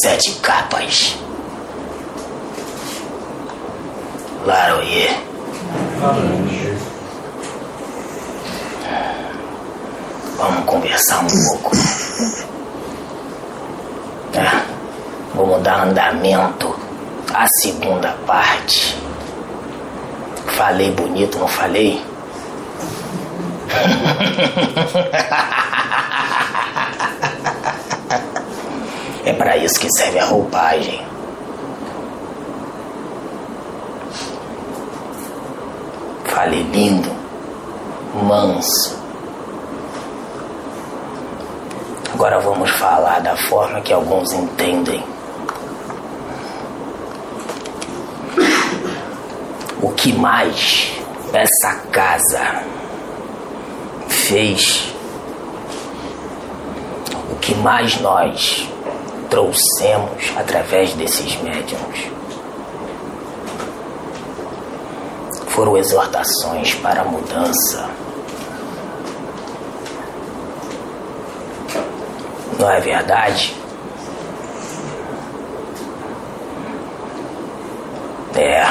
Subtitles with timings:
[0.00, 1.16] Sete Capas.
[4.46, 5.08] Laroye.
[10.36, 11.76] Vamos conversar um pouco.
[14.34, 14.62] É,
[15.34, 16.72] vamos dar andamento
[17.34, 18.96] à segunda parte.
[20.56, 22.00] Falei bonito, não falei?
[29.38, 31.06] para isso que serve a roupagem.
[36.24, 37.10] Fale lindo,
[38.22, 38.98] manso.
[42.12, 45.02] Agora vamos falar da forma que alguns entendem.
[49.80, 50.92] O que mais
[51.32, 52.62] essa casa
[54.08, 54.92] fez?
[57.30, 58.67] O que mais nós
[59.38, 62.10] trouxemos através desses médiums?
[65.46, 67.88] Foram exortações para a mudança.
[72.58, 73.56] Não é verdade?
[78.34, 78.64] É.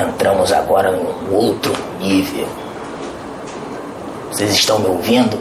[0.00, 2.48] Entramos agora em outro nível.
[4.30, 5.38] Vocês estão me ouvindo?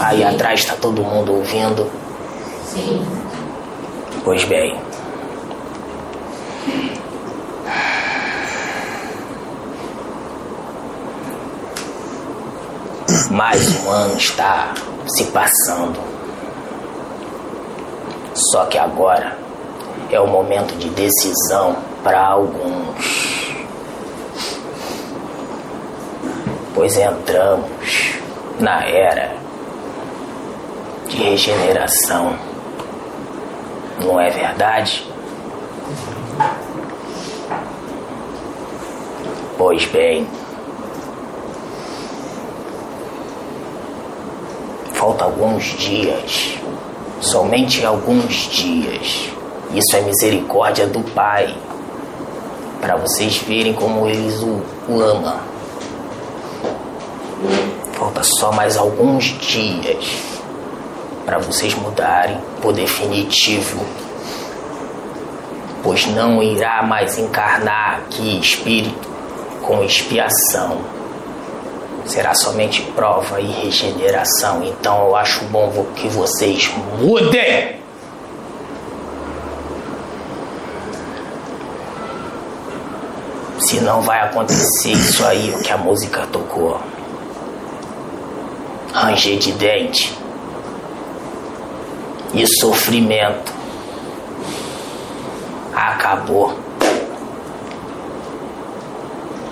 [0.00, 1.90] Aí atrás está todo mundo ouvindo?
[2.64, 3.06] Sim.
[4.24, 4.80] Pois bem.
[13.30, 14.72] Mais um ano está
[15.06, 15.98] se passando.
[18.34, 19.36] Só que agora
[20.10, 23.37] é o momento de decisão para alguns.
[26.78, 28.14] Pois entramos
[28.60, 29.34] na era
[31.08, 32.38] de regeneração.
[34.00, 35.04] Não é verdade?
[39.58, 40.24] Pois bem,
[44.92, 46.60] falta alguns dias,
[47.20, 49.28] somente alguns dias.
[49.74, 51.52] Isso é misericórdia do Pai,
[52.80, 55.57] para vocês verem como eles o, o ama.
[58.18, 60.04] Falta só mais alguns dias
[61.24, 63.84] para vocês mudarem por definitivo,
[65.84, 69.08] pois não irá mais encarnar aqui espírito
[69.62, 70.78] com expiação.
[72.06, 74.64] Será somente prova e regeneração.
[74.64, 76.68] Então eu acho bom que vocês
[76.98, 77.78] mudem.
[83.60, 86.80] Se não vai acontecer isso aí que a música tocou.
[88.92, 90.16] Ranger de dente
[92.34, 93.52] e sofrimento.
[95.74, 96.58] Acabou.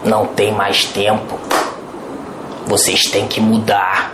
[0.04, 1.38] Não tem mais tempo.
[2.66, 4.12] Vocês têm que mudar.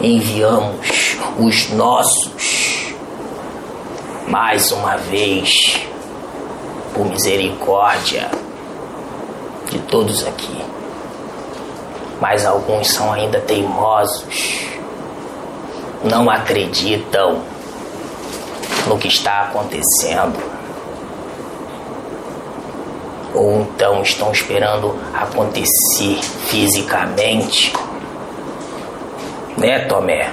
[0.00, 2.94] Enviamos os nossos
[4.26, 5.80] mais uma vez
[6.94, 8.30] por misericórdia
[9.70, 10.69] de todos aqui.
[12.20, 14.70] Mas alguns são ainda teimosos
[16.02, 17.42] não acreditam
[18.86, 20.38] no que está acontecendo.
[23.34, 27.72] Ou então estão esperando acontecer fisicamente.
[29.56, 30.32] Né, Tomé?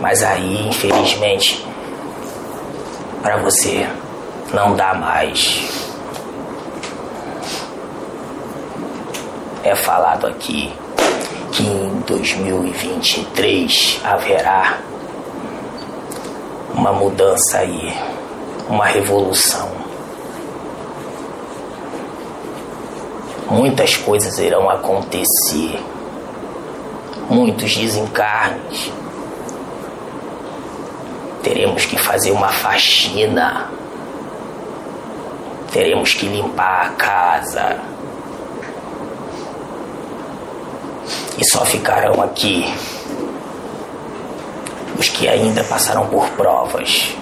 [0.00, 1.66] Mas aí, infelizmente,
[3.22, 3.86] para você
[4.52, 5.87] não dá mais.
[9.68, 10.72] É falado aqui
[11.52, 14.78] que em 2023 haverá
[16.72, 17.94] uma mudança aí,
[18.66, 19.70] uma revolução.
[23.50, 25.78] Muitas coisas irão acontecer,
[27.28, 28.90] muitos desencarnes.
[31.42, 33.70] Teremos que fazer uma faxina,
[35.70, 37.97] teremos que limpar a casa
[41.38, 42.66] e só ficarão aqui
[44.98, 47.14] os que ainda passarão por provas.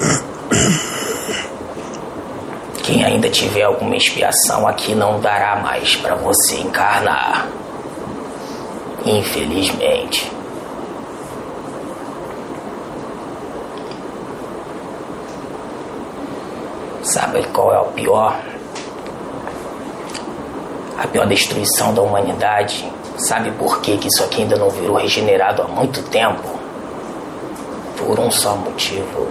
[2.82, 7.46] Quem ainda tiver alguma expiação aqui não dará mais para você encarnar.
[9.04, 10.32] Infelizmente.
[17.02, 18.40] Sabe qual é o pior?
[20.98, 22.90] A pior destruição da humanidade.
[23.18, 26.58] Sabe por que, isso aqui ainda não virou regenerado há muito tempo?
[27.96, 29.26] Por um só motivo.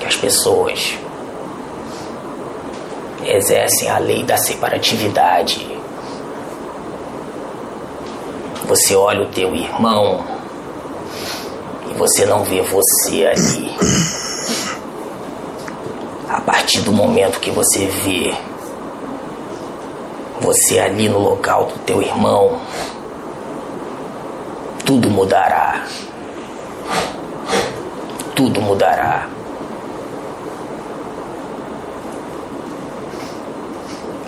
[0.00, 0.98] Que as pessoas
[3.24, 5.78] exercem a lei da separatividade.
[8.66, 10.24] Você olha o teu irmão
[11.88, 13.70] e você não vê você ali.
[16.28, 18.34] A partir do momento que você vê
[20.44, 22.60] você ali no local do teu irmão,
[24.84, 25.86] tudo mudará.
[28.36, 29.26] Tudo mudará.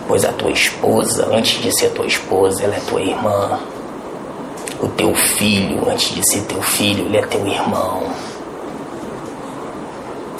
[0.08, 3.60] Pois a tua esposa, antes de ser tua esposa, ela é tua irmã.
[4.80, 8.04] O teu filho, antes de ser teu filho, ele é teu irmão.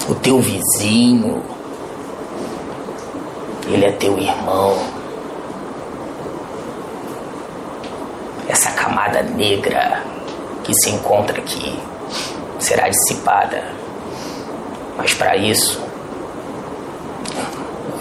[0.09, 1.43] O teu vizinho,
[3.67, 4.97] ele é teu irmão.
[8.47, 8.71] Essa
[9.07, 10.03] camada negra
[10.63, 11.79] que se encontra aqui
[12.59, 13.63] será dissipada.
[14.97, 15.81] Mas para isso,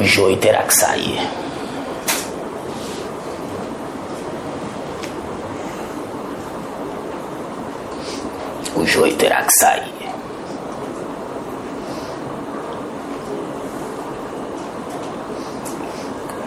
[0.00, 1.20] o joio terá que sair.
[8.74, 9.94] O joio terá que sair.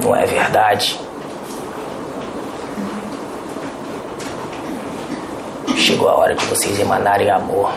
[0.01, 1.08] Não é verdade?
[5.89, 7.73] Chegou a hora de vocês emanarem amor,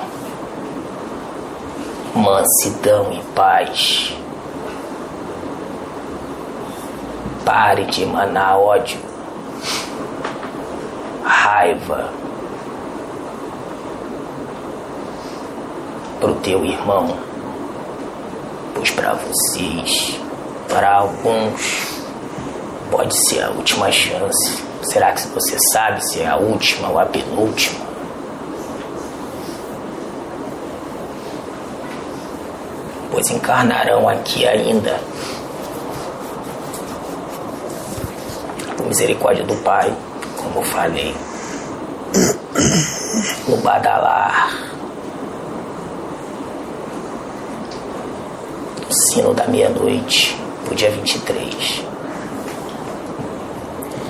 [2.14, 4.14] mansidão e paz.
[7.42, 9.00] Pare de emanar ódio,
[11.24, 12.12] raiva
[16.20, 17.16] pro teu irmão,
[18.74, 20.20] pois para vocês,
[20.68, 22.02] para alguns,
[22.90, 24.62] pode ser a última chance.
[24.82, 27.91] Será que você sabe se é a última ou a penúltima?
[33.12, 34.98] Pois encarnarão aqui ainda.
[38.76, 39.94] Por misericórdia do Pai,
[40.38, 41.14] como falei,
[43.46, 44.50] no Badalar,
[48.80, 51.92] no sino da meia-noite, pro dia 23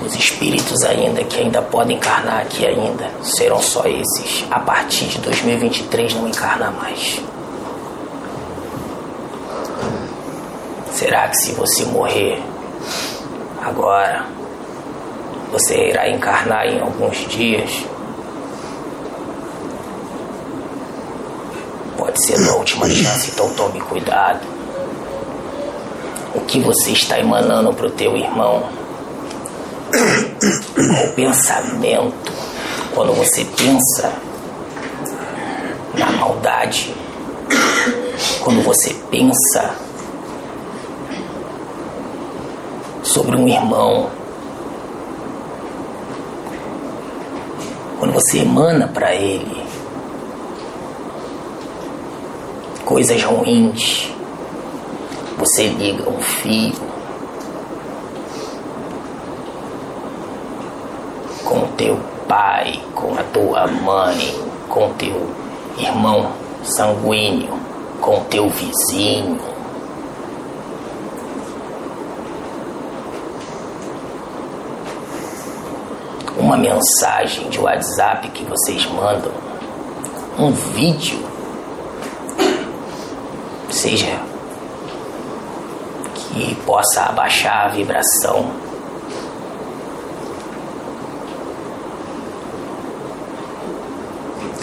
[0.05, 4.45] os espíritos ainda que ainda podem encarnar aqui ainda serão só esses.
[4.51, 7.21] A partir de 2023 não encarna mais.
[10.93, 12.39] Será que se você morrer
[13.63, 14.27] agora,
[15.51, 17.83] você irá encarnar em alguns dias?
[21.97, 24.45] Pode ser a última chance, então tome cuidado.
[26.35, 28.63] O que você está emanando para o teu irmão?
[29.93, 32.31] o pensamento,
[32.93, 34.13] quando você pensa
[35.95, 36.93] na maldade,
[38.43, 39.75] quando você pensa
[43.13, 44.09] sobre um irmão,
[47.99, 49.63] quando você emana para ele
[52.83, 54.11] coisas ruins,
[55.37, 56.73] você liga um fio
[61.45, 65.29] com teu pai, com a tua mãe, com teu
[65.77, 66.31] irmão
[66.63, 67.59] sanguíneo,
[68.01, 69.52] com teu vizinho.
[76.43, 79.31] Uma mensagem de WhatsApp que vocês mandam,
[80.37, 81.17] um vídeo,
[83.71, 84.19] seja
[86.13, 88.51] que possa abaixar a vibração.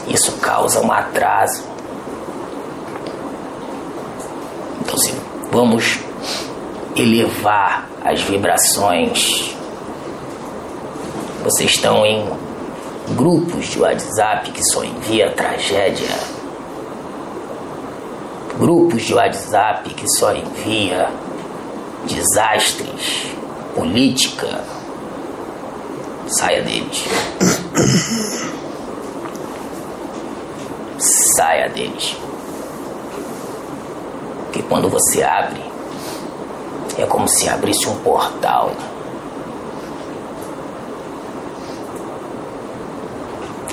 [0.07, 1.65] Isso causa um atraso.
[4.83, 5.15] Então, se
[5.51, 5.99] vamos
[6.95, 9.57] elevar as vibrações,
[11.61, 12.27] vocês estão em
[13.17, 16.09] grupos de WhatsApp que só envia tragédia,
[18.59, 21.11] grupos de WhatsApp que só envia
[22.07, 23.27] desastres,
[23.75, 24.65] política,
[26.29, 27.05] saia deles
[31.37, 32.17] saia deles.
[34.45, 35.63] Porque quando você abre
[36.99, 38.73] É como se abrisse um portal.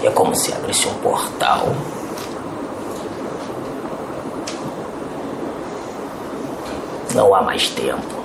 [0.08, 1.68] É como se abrisse um portal.
[7.14, 8.16] Não há mais tempo.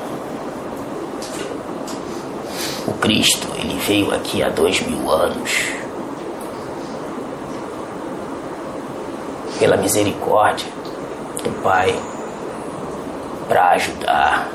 [2.86, 5.72] O Cristo, ele veio aqui há dois mil anos.
[9.58, 10.68] Pela misericórdia
[11.42, 12.00] do Pai,
[13.48, 14.48] para ajudar.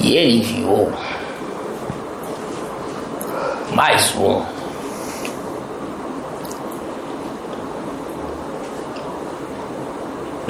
[0.00, 0.92] E ele enviou
[3.78, 4.44] mais um.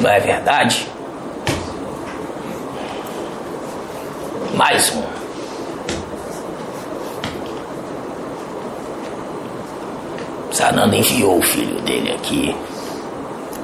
[0.01, 0.89] Não é verdade?
[4.55, 5.03] Mais um.
[10.51, 12.57] Sananda enviou o filho dele aqui,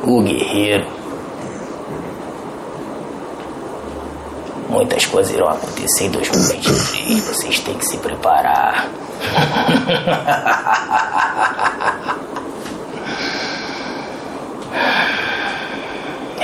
[0.02, 0.93] o guerreiro.
[4.84, 7.26] Muitas coisas irão acontecer em 2023.
[7.26, 8.86] Vocês têm que se preparar.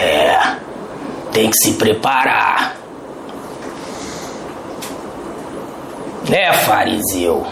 [0.03, 0.57] É,
[1.31, 2.75] tem que se preparar.
[6.27, 7.47] Né, fariseu?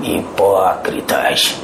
[0.00, 1.56] Hipócritas.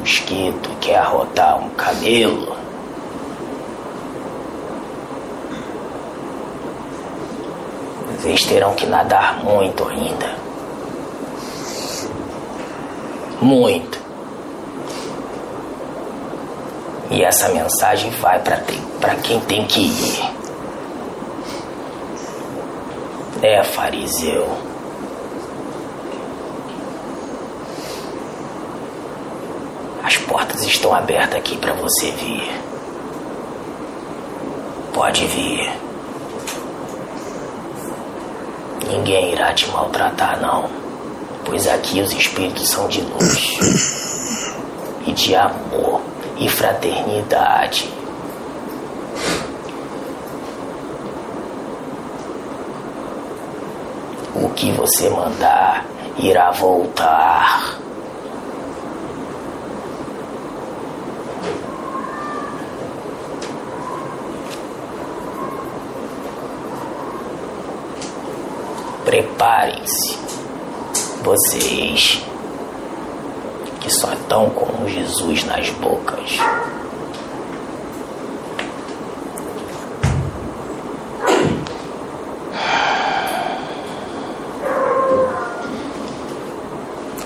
[0.00, 2.56] Um mosquito quer arrotar um camelo.
[8.16, 10.34] Vocês terão que nadar muito ainda.
[13.40, 14.00] Muito.
[17.10, 20.40] E essa mensagem vai para quem tem que ir.
[23.42, 24.69] É, fariseu.
[30.10, 32.50] As portas estão abertas aqui para você vir.
[34.92, 35.70] Pode vir.
[38.88, 40.68] Ninguém irá te maltratar, não.
[41.44, 43.56] Pois aqui os espíritos são de luz
[45.06, 46.00] e de amor
[46.38, 47.88] e fraternidade.
[54.34, 55.86] O que você mandar
[56.18, 57.79] irá voltar.
[69.10, 70.16] Preparem-se,
[71.24, 72.22] vocês
[73.80, 76.38] que só estão com Jesus nas bocas.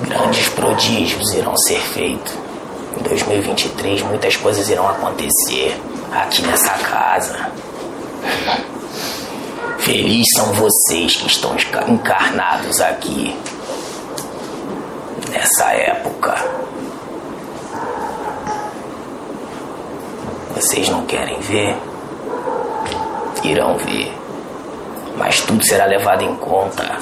[0.00, 2.32] Grandes prodígios irão ser feitos.
[2.98, 5.78] Em 2023, muitas coisas irão acontecer
[6.14, 7.52] aqui nessa casa.
[9.84, 11.54] Felizes são vocês que estão
[11.86, 13.36] encarnados aqui
[15.30, 16.34] nessa época.
[20.54, 21.76] Vocês não querem ver?
[23.42, 24.10] Irão ver.
[25.18, 26.98] Mas tudo será levado em conta.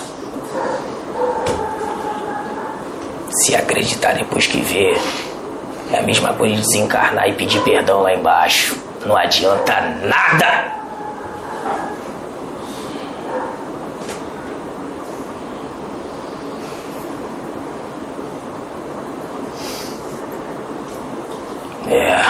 [3.30, 5.00] Se acreditar depois que ver,
[5.92, 8.76] é a mesma coisa de desencarnar e pedir perdão lá embaixo.
[9.06, 10.81] Não adianta nada!
[21.92, 22.22] É.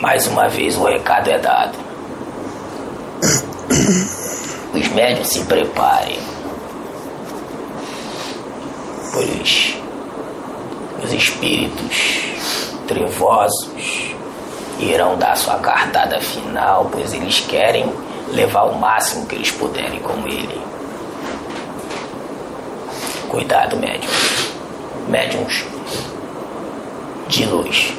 [0.00, 1.78] Mais uma vez o recado é dado.
[4.74, 6.18] Os médios se preparem.
[9.12, 9.76] Pois
[11.04, 12.24] os espíritos
[12.88, 13.68] trevosos
[14.80, 17.94] irão dar sua cartada final, pois eles querem
[18.32, 20.75] levar o máximo que eles puderem com ele.
[23.36, 24.10] Cuidado, médium.
[25.08, 25.66] Médiums
[27.28, 27.92] de luz.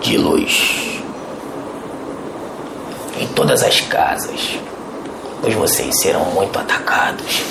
[0.00, 1.02] De luz.
[3.20, 4.58] Em todas as casas,
[5.42, 7.42] pois vocês serão muito atacados.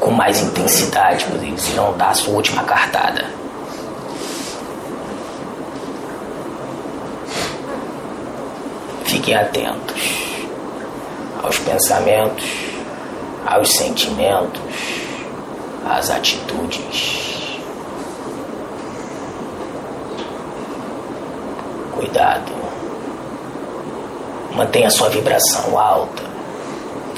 [0.00, 3.24] Com mais intensidade, pois eles irão dar a sua última cartada.
[9.06, 10.17] Fiquem atentos
[11.48, 12.44] aos pensamentos,
[13.46, 14.60] aos sentimentos,
[15.88, 17.58] às atitudes.
[21.94, 22.52] Cuidado.
[24.54, 26.22] Mantenha sua vibração alta,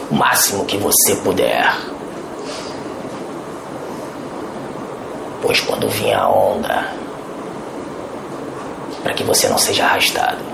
[0.08, 1.74] o máximo que você puder.
[5.42, 6.86] Pois quando vir a onda,
[9.02, 10.49] para que você não seja arrastado.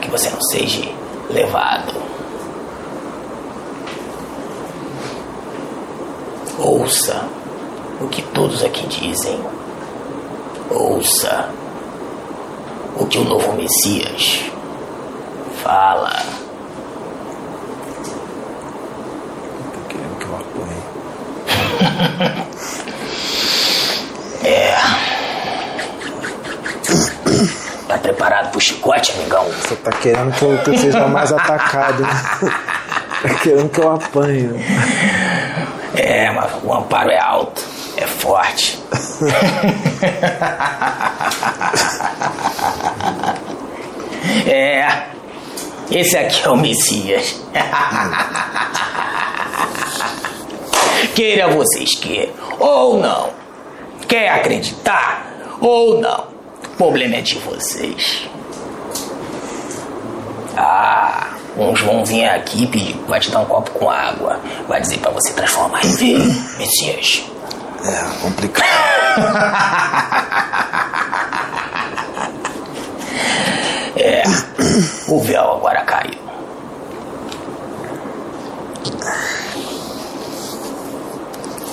[0.00, 0.90] Que você não seja
[1.28, 1.94] levado.
[6.58, 7.28] Ouça
[8.00, 9.40] o que todos aqui dizem.
[10.70, 11.48] Ouça
[12.96, 14.42] o que o novo Messias
[15.62, 16.22] fala.
[19.72, 20.82] Tô querendo que eu apanhe.
[24.42, 24.74] É.
[27.86, 29.44] Tá preparado pro chicote, amigão?
[29.44, 32.02] Você tá querendo que eu, que eu seja mais atacado.
[32.02, 32.10] né?
[33.20, 34.48] Tá querendo que eu apanhe.
[35.94, 37.62] É, mas o amparo é alto,
[37.98, 38.82] é forte.
[44.48, 45.02] é,
[45.90, 47.38] esse aqui é o Messias.
[51.14, 53.28] Queira vocês que ou não.
[54.08, 55.26] Quer acreditar
[55.60, 56.24] ou não.
[56.64, 58.26] O problema é de vocês.
[60.62, 64.38] Ah, uns vão vir aqui pedir, vai te dar um copo com água,
[64.68, 67.24] vai dizer pra você transformar em vinho, Messias.
[67.82, 68.66] É, complicado.
[73.96, 74.22] É,
[75.08, 76.18] o véu agora caiu.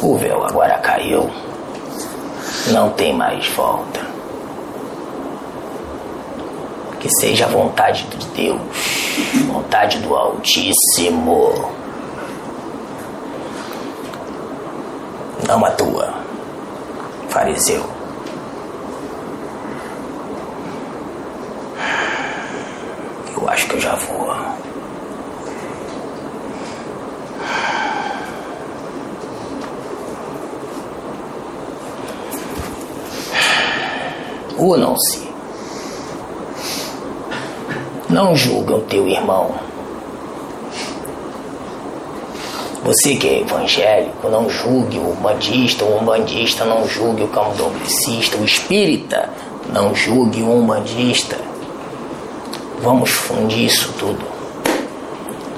[0.01, 1.29] O véu agora caiu.
[2.71, 4.06] Não tem mais volta.
[7.07, 8.59] Que seja a vontade de Deus,
[9.47, 11.53] vontade do Altíssimo.
[15.47, 16.13] Não a tua,
[17.29, 17.85] fariseu.
[23.37, 24.27] Eu acho que eu já vou.
[34.59, 35.26] Unam-se.
[38.17, 39.51] Não julga o teu irmão.
[42.83, 48.43] Você que é evangélico, não julgue o bandista, o umbandista não julgue o candomblessista, o
[48.43, 49.29] espírita,
[49.71, 51.37] não julgue o umbandista.
[52.81, 54.25] Vamos fundir isso tudo.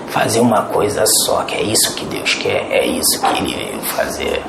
[0.09, 3.79] Fazer uma coisa só, que é isso que Deus quer, é isso que Ele veio
[3.83, 4.43] fazer.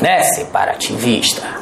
[0.00, 1.61] Né, separativista?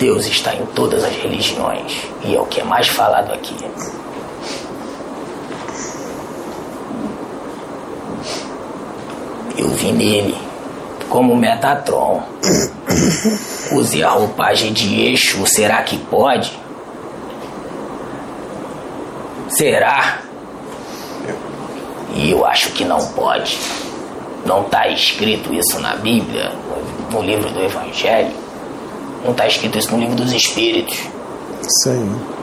[0.00, 1.92] Deus está em todas as religiões
[2.24, 3.54] e é o que é mais falado aqui.
[9.58, 10.34] Eu vi nele
[11.10, 12.22] como Metatron.
[13.72, 16.58] Use a roupagem de eixo, será que pode?
[19.48, 20.22] Será?
[22.14, 23.58] E eu acho que não pode.
[24.46, 26.52] Não está escrito isso na Bíblia,
[27.10, 28.49] no livro do Evangelho.
[29.24, 30.98] Não está escrito isso no livro dos Espíritos.
[31.60, 32.40] Isso aí.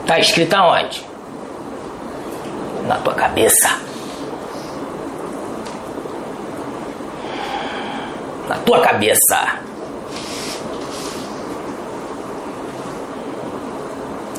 [0.00, 1.04] Está escrito aonde?
[2.86, 3.78] Na tua cabeça.
[8.48, 9.58] Na tua cabeça.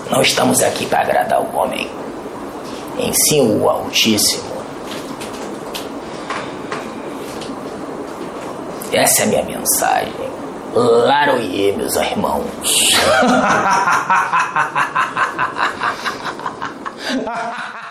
[0.09, 1.89] Não estamos aqui para agradar o homem.
[2.97, 4.55] Ensino o Altíssimo.
[8.93, 10.44] Essa é a minha mensagem.
[10.75, 12.45] Laroie, meus irmãos.